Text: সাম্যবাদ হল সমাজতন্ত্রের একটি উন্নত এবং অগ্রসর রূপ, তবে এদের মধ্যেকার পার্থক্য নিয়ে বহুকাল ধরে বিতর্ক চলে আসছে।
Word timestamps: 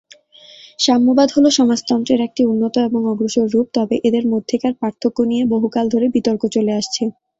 সাম্যবাদ 0.79 1.29
হল 1.35 1.45
সমাজতন্ত্রের 1.57 2.19
একটি 2.27 2.41
উন্নত 2.45 2.75
এবং 2.87 3.01
অগ্রসর 3.05 3.47
রূপ, 3.47 3.67
তবে 3.75 3.95
এদের 4.07 4.25
মধ্যেকার 4.33 4.73
পার্থক্য 4.81 5.17
নিয়ে 5.29 5.43
বহুকাল 5.53 5.85
ধরে 5.93 6.07
বিতর্ক 6.15 6.41
চলে 6.55 6.71
আসছে। 6.79 7.03